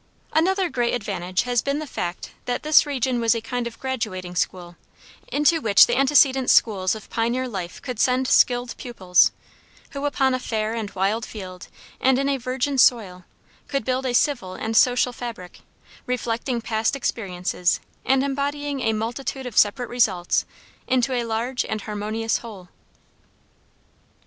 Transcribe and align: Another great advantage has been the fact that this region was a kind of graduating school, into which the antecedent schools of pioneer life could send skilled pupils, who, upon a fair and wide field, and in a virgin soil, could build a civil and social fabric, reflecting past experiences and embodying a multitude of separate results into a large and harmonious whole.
Another 0.33 0.67
great 0.67 0.95
advantage 0.95 1.43
has 1.43 1.61
been 1.61 1.77
the 1.77 1.85
fact 1.85 2.31
that 2.45 2.63
this 2.63 2.87
region 2.87 3.19
was 3.19 3.35
a 3.35 3.39
kind 3.39 3.67
of 3.67 3.79
graduating 3.79 4.35
school, 4.35 4.75
into 5.27 5.61
which 5.61 5.85
the 5.85 5.95
antecedent 5.95 6.49
schools 6.49 6.95
of 6.95 7.07
pioneer 7.11 7.47
life 7.47 7.79
could 7.83 7.99
send 7.99 8.27
skilled 8.27 8.75
pupils, 8.77 9.31
who, 9.91 10.05
upon 10.05 10.33
a 10.33 10.39
fair 10.39 10.73
and 10.73 10.89
wide 10.95 11.23
field, 11.23 11.67
and 11.99 12.17
in 12.17 12.27
a 12.27 12.37
virgin 12.37 12.79
soil, 12.79 13.25
could 13.67 13.85
build 13.85 14.07
a 14.07 14.13
civil 14.15 14.55
and 14.55 14.75
social 14.75 15.13
fabric, 15.13 15.59
reflecting 16.07 16.61
past 16.61 16.95
experiences 16.95 17.79
and 18.03 18.23
embodying 18.23 18.79
a 18.81 18.93
multitude 18.93 19.45
of 19.45 19.55
separate 19.55 19.85
results 19.87 20.47
into 20.87 21.13
a 21.13 21.25
large 21.25 21.63
and 21.63 21.81
harmonious 21.81 22.39
whole. 22.39 22.69